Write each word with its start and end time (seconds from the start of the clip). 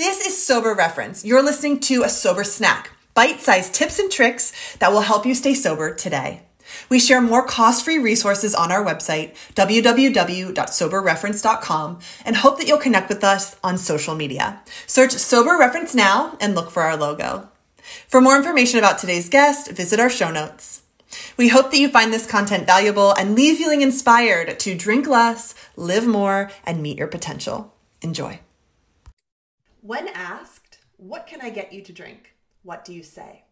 This 0.00 0.26
is 0.26 0.42
Sober 0.42 0.72
Reference. 0.72 1.26
You're 1.26 1.42
listening 1.42 1.78
to 1.80 2.04
a 2.04 2.08
sober 2.08 2.42
snack, 2.42 2.92
bite 3.12 3.38
sized 3.38 3.74
tips 3.74 3.98
and 3.98 4.10
tricks 4.10 4.74
that 4.76 4.92
will 4.92 5.02
help 5.02 5.26
you 5.26 5.34
stay 5.34 5.52
sober 5.52 5.94
today. 5.94 6.40
We 6.88 6.98
share 6.98 7.20
more 7.20 7.46
cost 7.46 7.84
free 7.84 7.98
resources 7.98 8.54
on 8.54 8.72
our 8.72 8.82
website, 8.82 9.36
www.soberreference.com, 9.56 11.98
and 12.24 12.36
hope 12.36 12.56
that 12.56 12.66
you'll 12.66 12.78
connect 12.78 13.10
with 13.10 13.22
us 13.22 13.58
on 13.62 13.76
social 13.76 14.14
media. 14.14 14.62
Search 14.86 15.12
Sober 15.12 15.58
Reference 15.58 15.94
now 15.94 16.34
and 16.40 16.54
look 16.54 16.70
for 16.70 16.82
our 16.82 16.96
logo. 16.96 17.50
For 18.08 18.22
more 18.22 18.38
information 18.38 18.78
about 18.78 18.96
today's 18.96 19.28
guest, 19.28 19.70
visit 19.70 20.00
our 20.00 20.08
show 20.08 20.30
notes. 20.30 20.80
We 21.36 21.48
hope 21.48 21.72
that 21.72 21.78
you 21.78 21.90
find 21.90 22.10
this 22.10 22.26
content 22.26 22.64
valuable 22.64 23.12
and 23.12 23.34
leave 23.34 23.58
feeling 23.58 23.82
inspired 23.82 24.58
to 24.60 24.74
drink 24.74 25.06
less, 25.06 25.54
live 25.76 26.06
more, 26.06 26.50
and 26.64 26.80
meet 26.80 26.96
your 26.96 27.08
potential. 27.08 27.74
Enjoy. 28.00 28.40
When 29.82 30.08
asked, 30.08 30.78
what 30.98 31.26
can 31.26 31.40
I 31.40 31.48
get 31.50 31.72
you 31.72 31.80
to 31.82 31.92
drink? 31.92 32.34
What 32.62 32.84
do 32.84 32.92
you 32.92 33.02
say? 33.02 33.44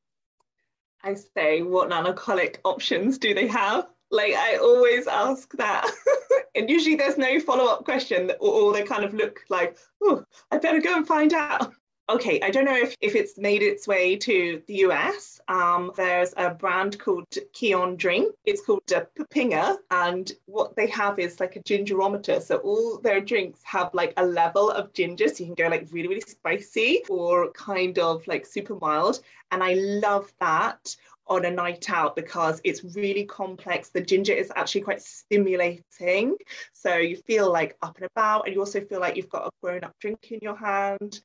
I 1.02 1.14
say, 1.14 1.62
what 1.62 1.88
non 1.88 2.06
alcoholic 2.06 2.60
options 2.64 3.18
do 3.18 3.32
they 3.32 3.46
have? 3.46 3.86
Like, 4.10 4.34
I 4.34 4.56
always 4.56 5.06
ask 5.06 5.50
that. 5.56 5.88
and 6.54 6.68
usually 6.68 6.96
there's 6.96 7.16
no 7.16 7.40
follow 7.40 7.64
up 7.66 7.84
question, 7.84 8.32
or, 8.40 8.72
they 8.72 8.82
kind 8.82 9.04
of 9.04 9.14
look 9.14 9.40
like, 9.48 9.78
oh, 10.02 10.24
I 10.50 10.58
better 10.58 10.80
go 10.80 10.96
and 10.96 11.06
find 11.06 11.32
out 11.32 11.72
okay, 12.08 12.40
I 12.42 12.50
don't 12.50 12.64
know 12.64 12.76
if, 12.76 12.96
if 13.00 13.14
it's 13.14 13.36
made 13.38 13.62
its 13.62 13.86
way 13.86 14.16
to 14.16 14.62
the 14.66 14.74
US. 14.86 15.40
Um, 15.48 15.92
there's 15.96 16.32
a 16.36 16.50
brand 16.50 16.98
called 16.98 17.28
Kion 17.54 17.96
Drink. 17.96 18.34
It's 18.44 18.64
called 18.64 18.92
uh, 18.94 19.04
Pupinga, 19.16 19.76
and 19.90 20.30
what 20.46 20.74
they 20.76 20.86
have 20.88 21.18
is 21.18 21.40
like 21.40 21.56
a 21.56 21.62
gingerometer. 21.62 22.40
So 22.40 22.56
all 22.58 22.98
their 22.98 23.20
drinks 23.20 23.60
have 23.64 23.90
like 23.92 24.14
a 24.16 24.24
level 24.24 24.70
of 24.70 24.92
ginger. 24.92 25.28
So 25.28 25.44
you 25.44 25.54
can 25.54 25.64
go 25.64 25.68
like 25.68 25.88
really, 25.90 26.08
really 26.08 26.20
spicy 26.22 27.02
or 27.08 27.50
kind 27.52 27.98
of 27.98 28.26
like 28.26 28.46
super 28.46 28.76
mild. 28.80 29.20
And 29.50 29.62
I 29.62 29.74
love 29.74 30.32
that 30.40 30.96
on 31.26 31.44
a 31.44 31.50
night 31.50 31.90
out 31.90 32.16
because 32.16 32.60
it's 32.64 32.84
really 32.96 33.24
complex. 33.24 33.90
The 33.90 34.00
ginger 34.00 34.32
is 34.32 34.50
actually 34.56 34.80
quite 34.80 35.02
stimulating. 35.02 36.36
So 36.72 36.96
you 36.96 37.16
feel 37.16 37.52
like 37.52 37.76
up 37.82 37.96
and 37.98 38.06
about, 38.06 38.46
and 38.46 38.54
you 38.54 38.60
also 38.60 38.80
feel 38.80 39.00
like 39.00 39.16
you've 39.16 39.28
got 39.28 39.46
a 39.46 39.50
grown 39.62 39.84
up 39.84 39.94
drink 40.00 40.32
in 40.32 40.38
your 40.40 40.56
hand. 40.56 41.20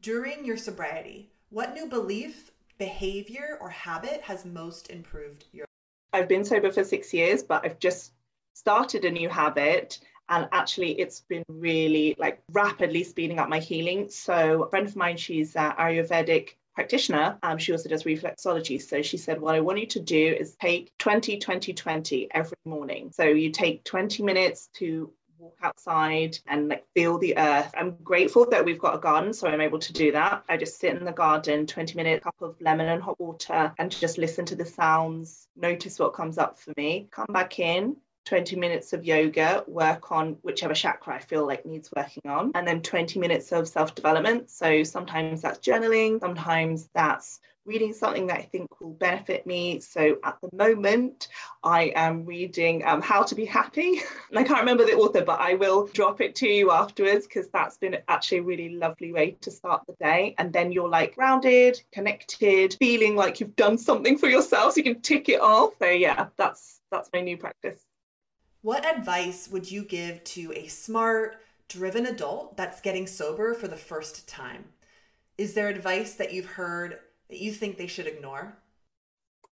During 0.00 0.44
your 0.44 0.56
sobriety, 0.56 1.30
what 1.50 1.74
new 1.74 1.86
belief, 1.86 2.50
behavior, 2.78 3.58
or 3.60 3.68
habit 3.68 4.22
has 4.22 4.44
most 4.44 4.90
improved 4.90 5.44
your? 5.52 5.66
I've 6.12 6.28
been 6.28 6.44
sober 6.44 6.72
for 6.72 6.84
six 6.84 7.12
years, 7.12 7.42
but 7.42 7.64
I've 7.64 7.78
just 7.78 8.12
started 8.54 9.04
a 9.04 9.10
new 9.10 9.28
habit 9.28 9.98
and 10.28 10.48
actually 10.52 10.92
it's 11.00 11.20
been 11.20 11.44
really 11.48 12.14
like 12.18 12.40
rapidly 12.52 13.04
speeding 13.04 13.38
up 13.38 13.48
my 13.48 13.58
healing 13.58 14.08
so 14.08 14.62
a 14.62 14.70
friend 14.70 14.86
of 14.86 14.96
mine 14.96 15.16
she's 15.16 15.54
an 15.56 15.72
ayurvedic 15.72 16.54
practitioner 16.74 17.36
um, 17.42 17.58
she 17.58 17.72
also 17.72 17.88
does 17.88 18.04
reflexology 18.04 18.80
so 18.80 19.02
she 19.02 19.16
said 19.16 19.40
what 19.40 19.54
i 19.54 19.60
want 19.60 19.78
you 19.78 19.86
to 19.86 20.00
do 20.00 20.34
is 20.38 20.56
take 20.56 20.96
20 20.98 21.38
20 21.38 21.74
20 21.74 22.28
every 22.30 22.56
morning 22.64 23.10
so 23.12 23.24
you 23.24 23.50
take 23.50 23.84
20 23.84 24.22
minutes 24.22 24.68
to 24.72 25.12
walk 25.44 25.58
outside 25.62 26.38
and 26.46 26.68
like 26.68 26.84
feel 26.94 27.18
the 27.18 27.36
earth. 27.36 27.70
I'm 27.76 27.96
grateful 28.02 28.48
that 28.50 28.64
we've 28.64 28.78
got 28.78 28.94
a 28.94 28.98
garden, 28.98 29.34
so 29.34 29.46
I'm 29.46 29.60
able 29.60 29.78
to 29.78 29.92
do 29.92 30.10
that. 30.12 30.42
I 30.48 30.56
just 30.56 30.80
sit 30.80 30.96
in 30.96 31.04
the 31.04 31.12
garden, 31.12 31.66
20 31.66 31.94
minute 31.96 32.22
cup 32.22 32.36
of 32.40 32.56
lemon 32.60 32.88
and 32.88 33.02
hot 33.02 33.20
water, 33.20 33.72
and 33.78 33.90
just 33.90 34.16
listen 34.16 34.46
to 34.46 34.56
the 34.56 34.64
sounds, 34.64 35.46
notice 35.54 35.98
what 35.98 36.14
comes 36.14 36.38
up 36.38 36.58
for 36.58 36.72
me, 36.76 37.08
come 37.10 37.26
back 37.30 37.58
in. 37.58 37.96
20 38.24 38.56
minutes 38.56 38.94
of 38.94 39.04
yoga, 39.04 39.62
work 39.66 40.10
on 40.10 40.38
whichever 40.40 40.72
chakra 40.72 41.16
I 41.16 41.18
feel 41.18 41.46
like 41.46 41.66
needs 41.66 41.90
working 41.94 42.22
on, 42.24 42.52
and 42.54 42.66
then 42.66 42.80
20 42.80 43.20
minutes 43.20 43.52
of 43.52 43.68
self 43.68 43.94
development. 43.94 44.48
So 44.48 44.82
sometimes 44.82 45.42
that's 45.42 45.58
journaling, 45.58 46.20
sometimes 46.20 46.88
that's 46.94 47.40
reading 47.66 47.92
something 47.92 48.26
that 48.26 48.38
I 48.38 48.42
think 48.42 48.80
will 48.80 48.92
benefit 48.92 49.46
me. 49.46 49.80
So 49.80 50.18
at 50.22 50.36
the 50.42 50.50
moment, 50.54 51.28
I 51.62 51.92
am 51.94 52.26
reading 52.26 52.84
um, 52.84 53.00
How 53.00 53.22
to 53.22 53.34
Be 53.34 53.44
Happy. 53.44 54.00
And 54.30 54.38
I 54.38 54.44
can't 54.44 54.60
remember 54.60 54.84
the 54.84 54.94
author, 54.94 55.24
but 55.24 55.40
I 55.40 55.54
will 55.54 55.86
drop 55.86 56.20
it 56.20 56.34
to 56.36 56.48
you 56.48 56.70
afterwards 56.70 57.26
because 57.26 57.48
that's 57.48 57.78
been 57.78 57.96
actually 58.08 58.38
a 58.38 58.42
really 58.42 58.70
lovely 58.70 59.12
way 59.12 59.36
to 59.40 59.50
start 59.50 59.82
the 59.86 59.94
day. 59.94 60.34
And 60.38 60.52
then 60.52 60.72
you're 60.72 60.88
like 60.88 61.14
grounded, 61.14 61.80
connected, 61.92 62.76
feeling 62.78 63.16
like 63.16 63.40
you've 63.40 63.56
done 63.56 63.78
something 63.78 64.18
for 64.18 64.28
yourself 64.28 64.74
so 64.74 64.78
you 64.78 64.84
can 64.84 65.00
tick 65.00 65.28
it 65.28 65.40
off. 65.40 65.72
So 65.78 65.86
yeah, 65.86 66.26
that's 66.36 66.80
that's 66.90 67.08
my 67.12 67.20
new 67.22 67.36
practice. 67.36 67.80
What 68.62 68.86
advice 68.86 69.48
would 69.50 69.70
you 69.70 69.84
give 69.84 70.24
to 70.24 70.52
a 70.54 70.68
smart, 70.68 71.36
driven 71.68 72.06
adult 72.06 72.56
that's 72.56 72.80
getting 72.80 73.06
sober 73.06 73.52
for 73.52 73.68
the 73.68 73.76
first 73.76 74.28
time? 74.28 74.64
Is 75.36 75.54
there 75.54 75.68
advice 75.68 76.14
that 76.14 76.32
you've 76.32 76.46
heard 76.46 76.98
that 77.28 77.40
you 77.40 77.52
think 77.52 77.76
they 77.76 77.86
should 77.86 78.06
ignore? 78.06 78.58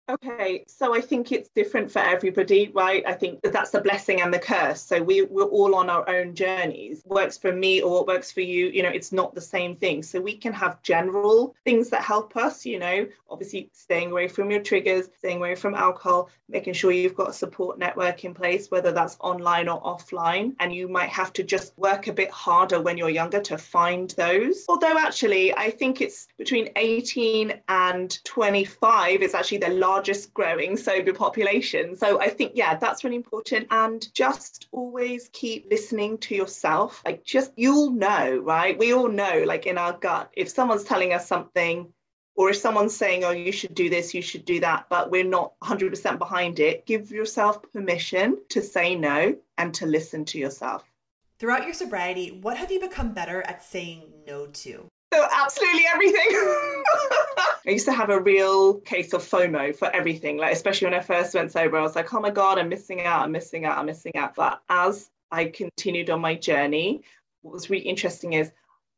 Okay, 0.10 0.66
so 0.68 0.94
I 0.94 1.00
think 1.00 1.32
it's 1.32 1.50
different 1.50 1.90
for 1.90 2.00
everybody, 2.00 2.70
right? 2.74 3.04
I 3.08 3.14
think 3.14 3.42
that 3.44 3.54
that's 3.54 3.70
the 3.70 3.80
blessing 3.80 4.22
and 4.22 4.34
the 4.34 4.40
curse. 4.40 4.82
So 4.82 5.02
we, 5.02 5.22
we're 5.22 5.44
all 5.44 5.76
on 5.76 5.90
our 5.90 6.08
own 6.10 6.36
journeys. 6.36 7.04
Works 7.06 7.38
for 7.38 7.54
me 7.54 7.82
or 7.82 7.92
what 7.92 8.08
works 8.08 8.32
for 8.32 8.42
you, 8.42 8.68
you 8.68 8.84
know, 8.84 8.90
it's 8.90 9.12
not 9.12 9.34
the 9.34 9.42
same 9.42 9.76
thing. 9.76 10.04
So 10.04 10.20
we 10.20 10.36
can 10.36 10.54
have 10.54 10.82
general 10.82 11.56
things 11.64 11.90
that 11.92 12.02
help 12.02 12.36
us, 12.36 12.66
you 12.66 12.80
know, 12.80 13.08
obviously 13.30 13.70
staying 13.74 14.12
away 14.12 14.28
from 14.28 14.52
your 14.52 14.62
triggers, 14.62 15.08
staying 15.20 15.38
away 15.38 15.56
from 15.56 15.76
alcohol, 15.76 16.30
making 16.50 16.74
sure 16.74 16.92
you've 16.92 17.16
got 17.16 17.30
a 17.30 17.34
support 17.34 17.80
network 17.80 18.26
in 18.26 18.34
place, 18.34 18.70
whether 18.70 18.92
that's 18.92 19.16
online 19.22 19.70
or 19.70 19.82
offline. 19.82 20.56
And 20.60 20.74
you 20.74 20.90
might 20.90 21.10
have 21.10 21.32
to 21.34 21.44
just 21.44 21.78
work 21.78 22.08
a 22.08 22.14
bit 22.14 22.32
harder 22.32 22.82
when 22.82 22.98
you're 22.98 23.10
younger 23.10 23.40
to 23.42 23.58
find 23.58 24.10
those. 24.12 24.66
Although 24.68 24.98
actually, 24.98 25.56
I 25.56 25.70
think 25.70 26.02
it's 26.02 26.28
between 26.38 26.70
18 26.76 27.54
and 27.70 28.24
25 28.26 29.22
is 29.22 29.34
actually 29.34 29.60
the 29.60 29.70
largest 29.92 30.34
growing 30.34 30.78
sober 30.78 31.14
population. 31.14 31.96
So 31.98 32.20
I 32.22 32.30
think, 32.30 32.54
yeah, 32.56 32.76
that's 32.78 33.04
really 33.04 33.18
important. 33.18 33.68
And 33.72 34.08
just 34.14 34.68
always 34.72 35.30
keep 35.34 35.68
listening 35.70 36.18
to 36.20 36.36
yourself. 36.36 37.02
Like, 37.06 37.26
just 37.26 37.52
you'll 37.58 37.92
know, 37.92 38.38
right? 38.38 38.78
We 38.78 38.94
all 38.94 39.10
know, 39.10 39.44
like 39.46 39.66
in 39.66 39.78
our 39.78 39.94
gut, 39.94 40.32
if 40.34 40.50
someone's 40.50 40.86
telling 40.86 41.12
us 41.12 41.28
something, 41.28 41.92
or 42.36 42.50
if 42.52 42.56
someone's 42.56 42.96
saying, 42.96 43.26
oh, 43.26 43.32
you 43.32 43.52
should 43.52 43.76
do 43.76 43.90
this, 43.90 44.14
you 44.14 44.22
should 44.22 44.46
do 44.46 44.62
that, 44.62 44.86
but 44.90 45.12
we're 45.12 45.26
not 45.26 45.60
100% 45.60 46.18
behind 46.18 46.60
it, 46.60 46.86
give 46.86 47.12
yourself 47.12 47.62
permission 47.74 48.38
to 48.50 48.62
say 48.62 48.96
no 48.96 49.36
and 49.58 49.74
to 49.74 49.86
listen 49.86 50.24
to 50.24 50.40
yourself. 50.40 50.84
Throughout 51.38 51.66
your 51.66 51.74
sobriety, 51.74 52.32
what 52.32 52.56
have 52.56 52.72
you 52.72 52.80
become 52.80 53.14
better 53.14 53.42
at 53.42 53.62
saying 53.62 54.04
no 54.26 54.46
to? 54.46 54.88
So 55.14 55.28
absolutely 55.32 55.84
everything. 55.94 56.28
I 57.68 57.70
used 57.72 57.86
to 57.86 57.92
have 57.92 58.10
a 58.10 58.20
real 58.20 58.76
case 58.80 59.14
of 59.14 59.22
FOMO 59.22 59.76
for 59.76 59.94
everything. 59.94 60.38
Like 60.38 60.54
especially 60.54 60.88
when 60.88 60.94
I 60.94 61.02
first 61.02 61.36
went 61.36 61.52
sober, 61.52 61.78
I 61.78 61.82
was 61.82 61.96
like, 61.96 62.14
oh 62.14 62.20
my 62.20 62.30
God, 62.30 62.58
I'm 62.58 62.70
missing 62.70 63.02
out, 63.02 63.24
I'm 63.24 63.32
missing 63.32 63.66
out, 63.66 63.78
I'm 63.78 63.86
missing 63.86 64.16
out. 64.16 64.36
But 64.36 64.62
as 64.70 65.10
I 65.32 65.46
continued 65.46 66.10
on 66.10 66.22
my 66.22 66.36
journey, 66.36 67.04
what 67.42 67.54
was 67.54 67.70
really 67.70 67.86
interesting 67.86 68.34
is 68.34 68.52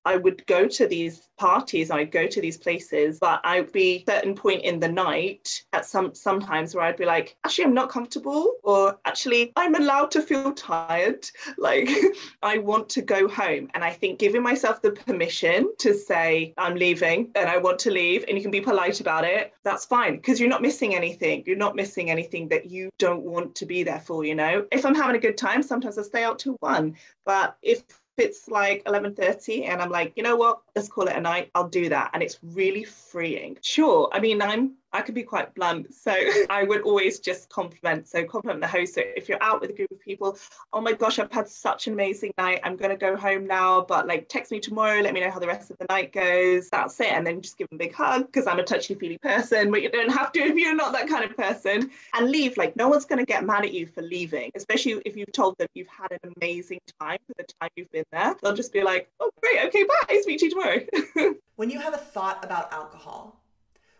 I 0.06 0.18
would 0.18 0.46
go 0.47 0.68
to 0.68 0.88
these 0.88 1.30
parties, 1.38 1.91
I'd 1.91 2.12
go 2.12 2.28
to 2.28 2.41
these 2.41 2.58
places, 2.58 3.19
but 3.19 3.41
I'd 3.44 3.72
be 3.72 4.03
certain 4.08 4.36
point 4.36 4.64
in 4.64 4.80
the 4.80 4.88
night 4.88 5.64
at 5.74 5.86
some 5.86 6.14
sometimes 6.14 6.75
where 6.75 6.84
I'd 6.86 6.97
be 6.97 7.06
like, 7.06 7.36
actually 7.44 7.66
I'm 7.66 7.74
not 7.74 7.90
comfortable, 7.90 8.56
or 8.63 8.97
actually 9.06 9.52
I'm 9.56 9.75
allowed 9.75 10.12
to 10.12 10.22
feel 10.22 10.53
tired. 10.53 11.28
Like 11.58 11.90
I 12.44 12.58
want 12.58 12.90
to 12.90 13.02
go 13.02 13.28
home. 13.28 13.69
And 13.74 13.84
I 13.84 13.92
think 13.92 14.19
giving 14.19 14.44
myself 14.44 14.81
the 14.81 14.92
permission 14.92 15.72
to 15.80 15.94
say 15.94 16.53
I'm 16.58 16.75
leaving 16.75 17.31
and 17.36 17.47
I 17.50 17.58
want 17.58 17.80
to 17.80 17.92
leave, 17.92 18.25
and 18.28 18.38
you 18.38 18.42
can 18.42 18.52
be 18.52 18.62
polite 18.62 19.00
about 19.00 19.24
it, 19.24 19.53
that's 19.63 19.86
fine 19.86 20.16
because 20.18 20.40
you're 20.40 20.50
not 20.50 20.62
missing 20.62 20.96
anything. 20.96 21.44
You're 21.46 21.56
not 21.56 21.75
missing 21.75 22.09
anything 22.09 22.47
that 22.50 22.69
you 22.69 22.90
don't 22.97 23.24
want 23.24 23.56
to 23.56 23.66
be 23.66 23.84
there 23.84 24.00
for, 24.00 24.25
you 24.25 24.36
know. 24.36 24.66
If 24.72 24.86
I'm 24.86 24.96
having 24.96 25.16
a 25.16 25.19
good 25.19 25.38
time, 25.38 25.63
sometimes 25.63 25.97
I 25.97 26.03
stay 26.03 26.24
out 26.24 26.40
till 26.40 26.58
one. 26.59 26.96
But 27.25 27.58
if 27.62 27.84
it's 28.18 28.47
like 28.47 28.84
11.30 28.85 29.68
and 29.68 29.81
i'm 29.81 29.90
like 29.90 30.13
you 30.16 30.24
know 30.24 30.35
what? 30.35 30.62
Let's 30.75 30.88
call 30.88 31.07
it 31.07 31.16
a 31.16 31.22
night. 31.22 31.50
I'll 31.56 31.68
do 31.68 31.90
that. 31.90 32.12
And 32.13 32.21
it's 32.21 32.39
really 32.44 32.83
freeing. 32.83 33.57
Sure 33.62 34.10
i 34.12 34.19
mean 34.19 34.42
i'm 34.42 34.74
I 34.94 35.01
could 35.01 35.16
be 35.16 35.24
quite 35.24 35.54
blunt. 35.56 35.94
So 35.94 36.16
I 36.50 36.63
would 36.63 36.81
always 36.81 37.19
just 37.19 37.50
compliment. 37.50 38.07
So 38.07 38.24
compliment 38.24 38.62
the 38.62 38.68
host. 38.68 38.94
So 38.94 39.01
if 39.16 39.28
you're 39.28 39.42
out 39.42 39.60
with 39.60 39.72
a 39.72 39.74
group 39.74 39.92
of 39.92 40.00
people, 40.00 40.38
oh 40.72 40.81
my 40.81 40.94
gosh, 40.94 41.18
I've 41.18 41.31
had 41.31 41.48
such 41.48 41.88
an 41.88 41.94
amazing 41.94 42.31
night. 42.38 42.60
I'm 42.63 42.75
gonna 42.75 42.95
go 42.95 43.16
home 43.16 43.48
now, 43.48 43.81
but 43.81 44.07
like 44.07 44.30
text 44.30 44.51
me 44.51 44.60
tomorrow, 44.60 45.01
let 45.01 45.13
me 45.13 45.22
know 45.22 45.31
how 45.31 45.40
the 45.40 45.48
rest 45.48 45.72
of 45.72 45.78
the 45.80 45.86
night 45.90 46.13
goes. 46.13 46.69
That's 46.69 47.00
it. 47.00 47.12
And 47.12 47.25
then 47.25 47.42
just 47.42 47.57
give 47.57 47.68
them 47.69 47.78
a 47.78 47.84
big 47.84 47.94
hug 47.94 48.28
because 48.28 48.45
I'm 48.45 48.60
a 48.60 48.63
touchy 48.63 48.94
feely 48.94 49.18
person, 49.18 49.72
but 49.72 49.81
you 49.81 49.90
don't 49.90 50.12
have 50.12 50.31
to 50.34 50.40
if 50.40 50.56
you're 50.56 50.75
not 50.75 50.94
that 50.94 51.07
kind 51.10 51.25
of 51.25 51.36
person. 51.36 51.89
And 52.13 52.30
leave. 52.30 52.56
Like 52.57 52.75
no 52.75 52.88
one's 52.88 53.06
gonna 53.06 53.25
get 53.25 53.44
mad 53.44 53.66
at 53.66 53.74
you 53.74 53.88
for 53.88 54.04
leaving, 54.04 54.51
especially 54.54 55.01
if 55.06 55.18
you've 55.18 55.31
told 55.31 55.57
them 55.57 55.68
you've 55.74 55.88
had 55.88 56.12
an 56.12 56.34
amazing 56.38 56.80
time 57.00 57.18
for 57.25 57.34
the 57.38 57.46
time 57.60 57.69
you've 57.75 57.92
been 57.92 58.06
there. 58.12 58.36
They'll 58.44 58.56
just 58.56 58.74
be 58.74 58.84
like, 58.84 59.10
oh 59.19 59.31
great, 59.42 59.66
okay, 59.68 59.84
bye, 59.84 60.19
speak 60.22 60.39
to 60.39 60.46
you 60.46 60.51
tomorrow. 60.51 61.34
when 61.56 61.69
you 61.69 61.80
have 61.80 61.94
a 61.94 61.98
thought 61.98 62.44
about 62.46 62.72
alcohol, 62.72 63.39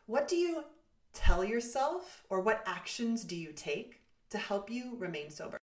what 0.06 0.28
do 0.28 0.36
you 0.36 0.64
tell 1.14 1.44
yourself 1.44 2.24
or 2.30 2.42
what 2.42 2.64
actions 2.66 3.24
do 3.24 3.36
you 3.36 3.52
take 3.54 4.02
to 4.30 4.38
help 4.38 4.70
you 4.70 4.96
remain 4.98 5.30
sober? 5.30 5.58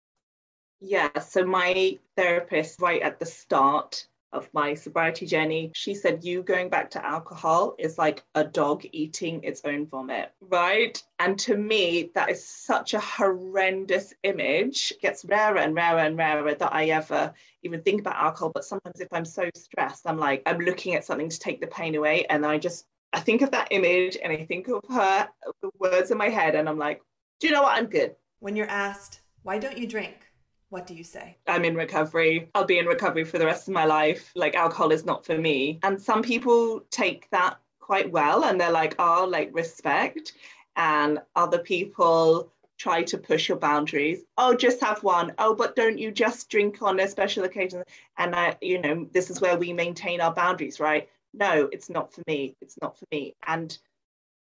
Yeah, 0.79 1.17
so 1.19 1.45
my 1.45 1.97
therapist, 2.15 2.81
right 2.81 3.01
at 3.01 3.19
the 3.19 3.25
start, 3.25 4.07
of 4.31 4.49
my 4.53 4.73
sobriety 4.73 5.25
journey, 5.25 5.71
she 5.73 5.95
said, 5.95 6.23
You 6.23 6.43
going 6.43 6.69
back 6.69 6.91
to 6.91 7.05
alcohol 7.05 7.75
is 7.79 7.97
like 7.97 8.23
a 8.35 8.43
dog 8.43 8.85
eating 8.91 9.43
its 9.43 9.61
own 9.65 9.87
vomit, 9.87 10.31
right? 10.41 11.01
And 11.19 11.37
to 11.39 11.57
me, 11.57 12.11
that 12.15 12.29
is 12.29 12.47
such 12.47 12.93
a 12.93 12.99
horrendous 12.99 14.13
image. 14.23 14.91
It 14.91 15.01
gets 15.01 15.25
rarer 15.25 15.57
and 15.57 15.75
rarer 15.75 15.99
and 15.99 16.17
rarer 16.17 16.53
that 16.53 16.73
I 16.73 16.85
ever 16.85 17.33
even 17.63 17.81
think 17.81 18.01
about 18.01 18.15
alcohol. 18.15 18.51
But 18.53 18.65
sometimes 18.65 18.99
if 18.99 19.07
I'm 19.11 19.25
so 19.25 19.49
stressed, 19.55 20.05
I'm 20.05 20.19
like, 20.19 20.43
I'm 20.45 20.59
looking 20.59 20.95
at 20.95 21.05
something 21.05 21.29
to 21.29 21.39
take 21.39 21.59
the 21.59 21.67
pain 21.67 21.95
away. 21.95 22.25
And 22.29 22.45
I 22.45 22.57
just, 22.57 22.85
I 23.13 23.19
think 23.19 23.41
of 23.41 23.51
that 23.51 23.69
image 23.71 24.17
and 24.21 24.31
I 24.31 24.45
think 24.45 24.67
of 24.67 24.83
her, 24.89 25.29
the 25.61 25.71
words 25.79 26.11
in 26.11 26.17
my 26.17 26.29
head, 26.29 26.55
and 26.55 26.69
I'm 26.69 26.77
like, 26.77 27.01
Do 27.39 27.47
you 27.47 27.53
know 27.53 27.63
what? 27.63 27.77
I'm 27.77 27.87
good. 27.87 28.15
When 28.39 28.55
you're 28.55 28.69
asked, 28.69 29.21
Why 29.43 29.57
don't 29.57 29.77
you 29.77 29.87
drink? 29.87 30.29
what 30.69 30.85
do 30.85 30.93
you 30.93 31.03
say? 31.03 31.37
I'm 31.47 31.65
in 31.65 31.75
recovery. 31.75 32.49
I'll 32.53 32.65
be 32.65 32.77
in 32.77 32.85
recovery 32.85 33.23
for 33.23 33.37
the 33.37 33.45
rest 33.45 33.67
of 33.67 33.73
my 33.73 33.85
life. 33.85 34.31
Like, 34.35 34.55
alcohol 34.55 34.91
is 34.91 35.05
not 35.05 35.25
for 35.25 35.37
me. 35.37 35.79
And 35.83 35.99
some 35.99 36.21
people 36.21 36.81
take 36.91 37.29
that 37.31 37.57
quite 37.79 38.11
well 38.11 38.43
and 38.43 38.61
they're 38.61 38.71
like, 38.71 38.95
oh, 38.99 39.27
like 39.29 39.49
respect. 39.53 40.33
And 40.75 41.19
other 41.35 41.57
people 41.57 42.51
try 42.77 43.03
to 43.03 43.17
push 43.17 43.49
your 43.49 43.57
boundaries. 43.57 44.23
Oh, 44.37 44.55
just 44.55 44.79
have 44.81 45.03
one. 45.03 45.33
Oh, 45.37 45.53
but 45.53 45.75
don't 45.75 45.97
you 45.97 46.11
just 46.11 46.49
drink 46.49 46.81
on 46.81 46.99
a 46.99 47.07
special 47.07 47.43
occasion? 47.43 47.83
And 48.17 48.35
I, 48.35 48.55
you 48.61 48.79
know, 48.79 49.07
this 49.11 49.29
is 49.29 49.41
where 49.41 49.57
we 49.57 49.73
maintain 49.73 50.21
our 50.21 50.33
boundaries, 50.33 50.79
right? 50.79 51.09
No, 51.33 51.69
it's 51.71 51.89
not 51.89 52.13
for 52.13 52.21
me. 52.27 52.55
It's 52.61 52.75
not 52.81 52.97
for 52.97 53.05
me. 53.11 53.35
And 53.45 53.77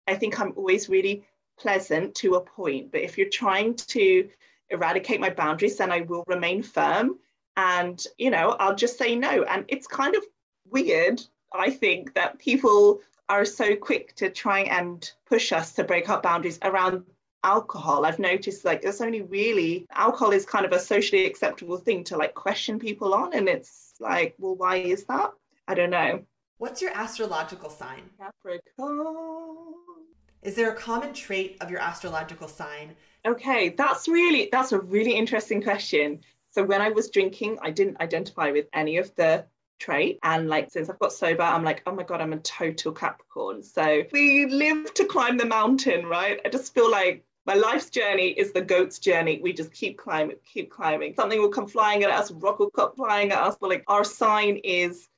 I 0.07 0.15
think 0.15 0.39
I'm 0.39 0.53
always 0.55 0.89
really 0.89 1.25
pleasant 1.57 2.15
to 2.15 2.35
a 2.35 2.41
point. 2.41 2.91
But 2.91 3.01
if 3.01 3.17
you're 3.17 3.29
trying 3.29 3.75
to 3.75 4.29
eradicate 4.69 5.19
my 5.19 5.29
boundaries, 5.29 5.77
then 5.77 5.91
I 5.91 6.01
will 6.01 6.23
remain 6.27 6.63
firm. 6.63 7.19
And, 7.57 8.03
you 8.17 8.29
know, 8.29 8.55
I'll 8.59 8.75
just 8.75 8.97
say 8.97 9.15
no. 9.15 9.43
And 9.43 9.65
it's 9.67 9.87
kind 9.87 10.15
of 10.15 10.23
weird, 10.69 11.21
I 11.53 11.69
think, 11.69 12.13
that 12.15 12.39
people 12.39 13.01
are 13.29 13.45
so 13.45 13.75
quick 13.75 14.13
to 14.15 14.29
try 14.29 14.61
and 14.61 15.11
push 15.25 15.51
us 15.51 15.73
to 15.73 15.83
break 15.83 16.09
our 16.09 16.21
boundaries 16.21 16.59
around 16.61 17.03
alcohol. 17.43 18.05
I've 18.05 18.19
noticed 18.19 18.65
like 18.65 18.83
it's 18.83 19.01
only 19.01 19.21
really 19.21 19.85
alcohol 19.91 20.31
is 20.31 20.45
kind 20.45 20.65
of 20.65 20.71
a 20.71 20.79
socially 20.79 21.25
acceptable 21.25 21.77
thing 21.77 22.03
to 22.05 22.17
like 22.17 22.33
question 22.33 22.79
people 22.79 23.13
on. 23.13 23.33
And 23.33 23.47
it's 23.47 23.93
like, 23.99 24.35
well, 24.37 24.55
why 24.55 24.77
is 24.77 25.05
that? 25.05 25.31
I 25.67 25.73
don't 25.73 25.91
know. 25.91 26.25
What's 26.57 26.81
your 26.81 26.91
astrological 26.95 27.69
sign? 27.69 28.09
Capricorn. 28.17 29.73
Is 30.41 30.55
there 30.55 30.71
a 30.71 30.75
common 30.75 31.13
trait 31.13 31.57
of 31.61 31.69
your 31.71 31.79
astrological 31.79 32.47
sign 32.47 32.95
Okay, 33.25 33.69
that's 33.69 34.07
really 34.07 34.49
that's 34.51 34.71
a 34.71 34.79
really 34.79 35.13
interesting 35.13 35.61
question. 35.61 36.21
So 36.51 36.63
when 36.63 36.81
I 36.81 36.89
was 36.89 37.09
drinking, 37.09 37.57
I 37.61 37.71
didn't 37.71 37.99
identify 37.99 38.51
with 38.51 38.67
any 38.71 38.97
of 38.97 39.13
the 39.15 39.45
trait 39.79 40.19
and 40.23 40.47
like 40.47 40.71
since 40.71 40.89
I've 40.89 40.99
got 40.99 41.11
sober, 41.11 41.41
I'm 41.41 41.63
like, 41.63 41.81
oh 41.87 41.91
my 41.91 42.03
god, 42.03 42.21
I'm 42.21 42.33
a 42.33 42.37
total 42.37 42.91
Capricorn. 42.91 43.63
So 43.63 44.03
we 44.11 44.45
live 44.45 44.93
to 44.93 45.05
climb 45.05 45.37
the 45.37 45.45
mountain, 45.45 46.05
right? 46.05 46.39
I 46.45 46.49
just 46.49 46.73
feel 46.73 46.89
like 46.89 47.25
my 47.47 47.55
life's 47.55 47.89
journey 47.89 48.29
is 48.29 48.53
the 48.53 48.61
goat's 48.61 48.99
journey. 48.99 49.39
We 49.41 49.53
just 49.53 49.73
keep 49.73 49.97
climbing, 49.97 50.37
keep 50.45 50.69
climbing. 50.71 51.15
Something 51.15 51.41
will 51.41 51.49
come 51.49 51.67
flying 51.67 52.03
at 52.03 52.11
us, 52.11 52.31
rock 52.31 52.59
will 52.59 52.69
come 52.69 52.93
flying 52.95 53.31
at 53.31 53.39
us. 53.39 53.57
But 53.59 53.71
like 53.71 53.83
our 53.87 54.03
sign 54.03 54.57
is 54.63 55.09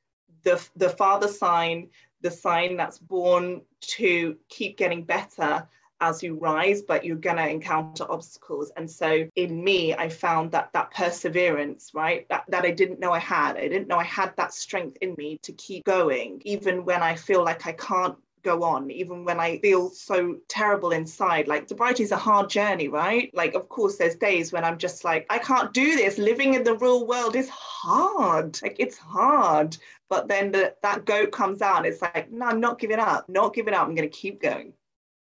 the 0.48 0.68
the 0.76 0.90
father 0.90 1.28
sign, 1.28 1.88
the 2.22 2.30
sign 2.30 2.76
that's 2.76 2.98
born 2.98 3.62
to 3.80 4.36
keep 4.48 4.76
getting 4.76 5.04
better 5.04 5.68
as 6.00 6.22
you 6.22 6.34
rise, 6.34 6.80
but 6.80 7.04
you're 7.04 7.16
going 7.16 7.36
to 7.36 7.48
encounter 7.48 8.04
obstacles. 8.08 8.70
And 8.76 8.88
so 8.88 9.28
in 9.34 9.64
me, 9.64 9.94
I 9.94 10.08
found 10.08 10.52
that 10.52 10.70
that 10.72 10.92
perseverance, 10.92 11.90
right, 11.92 12.28
that, 12.28 12.44
that 12.48 12.64
I 12.64 12.70
didn't 12.70 13.00
know 13.00 13.12
I 13.12 13.18
had. 13.18 13.56
I 13.56 13.68
didn't 13.68 13.88
know 13.88 13.98
I 13.98 14.04
had 14.04 14.36
that 14.36 14.54
strength 14.54 14.96
in 15.00 15.14
me 15.18 15.38
to 15.42 15.52
keep 15.52 15.84
going, 15.84 16.40
even 16.44 16.84
when 16.84 17.02
I 17.02 17.16
feel 17.16 17.44
like 17.44 17.66
I 17.66 17.72
can't 17.72 18.16
go 18.42 18.62
on 18.62 18.90
even 18.90 19.24
when 19.24 19.40
i 19.40 19.58
feel 19.58 19.90
so 19.90 20.36
terrible 20.48 20.92
inside. 20.92 21.48
Like 21.48 21.68
sobriety 21.68 22.02
is 22.02 22.12
a 22.12 22.16
hard 22.16 22.50
journey 22.50 22.88
right? 22.88 23.30
Like 23.34 23.54
of 23.54 23.68
course 23.68 23.96
there's 23.96 24.16
days 24.16 24.52
when 24.52 24.64
i'm 24.64 24.78
just 24.78 25.04
like 25.04 25.26
i 25.30 25.38
can't 25.38 25.72
do 25.72 25.96
this. 25.96 26.18
Living 26.18 26.54
in 26.54 26.64
the 26.64 26.76
real 26.76 27.06
world 27.06 27.36
is 27.36 27.48
hard. 27.48 28.58
Like 28.62 28.76
it's 28.78 28.98
hard. 28.98 29.76
But 30.08 30.28
then 30.28 30.52
the, 30.52 30.74
that 30.82 31.04
goat 31.04 31.32
comes 31.32 31.60
out 31.62 31.86
it's 31.86 32.02
like 32.02 32.30
no 32.30 32.46
i'm 32.46 32.60
not 32.60 32.78
giving 32.78 32.98
up. 32.98 33.28
Not 33.28 33.54
giving 33.54 33.74
up. 33.74 33.86
I'm 33.86 33.94
going 33.94 34.08
to 34.08 34.16
keep 34.16 34.40
going. 34.40 34.72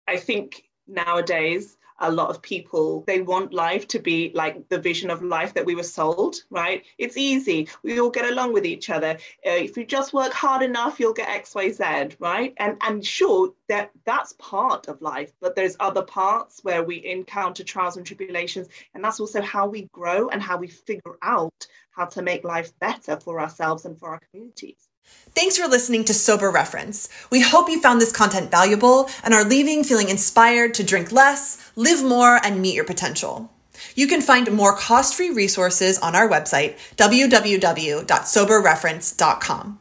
I 0.08 0.16
think 0.16 0.68
nowadays 0.86 1.76
a 1.98 2.10
lot 2.10 2.30
of 2.30 2.42
people 2.42 3.04
they 3.06 3.20
want 3.20 3.52
life 3.52 3.86
to 3.88 3.98
be 3.98 4.30
like 4.34 4.68
the 4.68 4.78
vision 4.78 5.10
of 5.10 5.22
life 5.22 5.54
that 5.54 5.64
we 5.64 5.74
were 5.74 5.82
sold 5.82 6.36
right? 6.50 6.84
It's 6.98 7.16
easy. 7.16 7.68
We 7.82 8.00
all 8.00 8.10
get 8.10 8.30
along 8.30 8.52
with 8.52 8.66
each 8.66 8.90
other. 8.90 9.18
Uh, 9.46 9.50
if 9.50 9.76
you 9.76 9.84
just 9.84 10.12
work 10.12 10.32
hard 10.32 10.62
enough 10.62 11.00
you'll 11.00 11.12
get 11.12 11.44
xyz 11.44 12.16
right? 12.18 12.54
And 12.58 12.76
and 12.82 13.04
sure 13.04 13.54
that 13.68 13.90
that's 14.04 14.34
part 14.34 14.88
of 14.88 15.02
life 15.02 15.32
but 15.40 15.54
there's 15.56 15.76
other 15.80 16.02
parts 16.02 16.60
where 16.62 16.82
we 16.82 17.04
encounter 17.04 17.64
trials 17.64 17.96
and 17.96 18.06
tribulations 18.06 18.68
and 18.94 19.02
that's 19.02 19.20
also 19.20 19.42
how 19.42 19.66
we 19.68 19.88
grow 19.92 20.28
and 20.28 20.42
how 20.42 20.56
we 20.56 20.68
figure 20.68 21.16
out 21.22 21.66
how 21.90 22.04
to 22.04 22.22
make 22.22 22.44
life 22.44 22.78
better 22.78 23.18
for 23.18 23.40
ourselves 23.40 23.84
and 23.84 23.98
for 23.98 24.10
our 24.10 24.20
communities 24.30 24.88
Thanks 25.34 25.58
for 25.58 25.68
listening 25.68 26.02
to 26.04 26.14
Sober 26.14 26.50
Reference. 26.50 27.10
We 27.30 27.42
hope 27.42 27.68
you 27.68 27.78
found 27.80 28.00
this 28.00 28.10
content 28.10 28.50
valuable 28.50 29.10
and 29.22 29.34
are 29.34 29.44
leaving 29.44 29.84
feeling 29.84 30.08
inspired 30.08 30.72
to 30.74 30.82
drink 30.82 31.12
less, 31.12 31.70
live 31.76 32.02
more, 32.02 32.40
and 32.42 32.62
meet 32.62 32.74
your 32.74 32.84
potential. 32.84 33.52
You 33.94 34.06
can 34.06 34.22
find 34.22 34.50
more 34.50 34.74
cost 34.74 35.14
free 35.14 35.28
resources 35.28 35.98
on 35.98 36.16
our 36.16 36.26
website, 36.26 36.78
www.soberreference.com. 36.96 39.78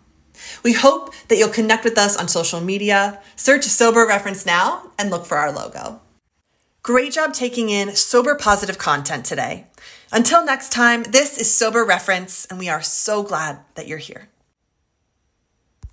We 0.64 0.74
hope 0.74 1.14
that 1.30 1.38
you'll 1.38 1.50
connect 1.50 1.86
with 1.86 1.98
us 1.98 2.18
on 2.18 2.28
social 2.28 2.60
media, 2.60 3.22
search 3.38 3.64
Sober 3.64 4.06
Reference 4.06 4.46
now, 4.46 4.92
and 5.00 5.10
look 5.10 5.26
for 5.26 5.38
our 5.38 5.52
logo. 5.52 6.02
Great 6.84 7.14
job 7.14 7.34
taking 7.34 7.70
in 7.70 7.96
sober 7.96 8.36
positive 8.36 8.78
content 8.78 9.26
today. 9.26 9.66
Until 10.12 10.46
next 10.46 10.72
time, 10.72 11.04
this 11.04 11.38
is 11.38 11.52
Sober 11.52 11.84
Reference, 11.84 12.46
and 12.46 12.60
we 12.60 12.70
are 12.70 12.82
so 12.82 13.24
glad 13.24 13.60
that 13.76 13.88
you're 13.88 13.98
here. 13.98 14.30